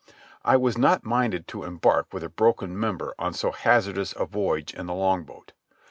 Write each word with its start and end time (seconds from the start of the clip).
I 0.43 0.57
was 0.57 0.79
not 0.79 1.03
minded 1.05 1.47
to 1.49 1.63
embark 1.63 2.11
with 2.11 2.23
a 2.23 2.29
broken 2.29 2.75
member 2.79 3.13
on 3.19 3.33
so 3.33 3.51
hazardous 3.51 4.15
a 4.17 4.25
voyage 4.25 4.73
in 4.73 4.87
the 4.87 4.95
longboat. 4.95 5.51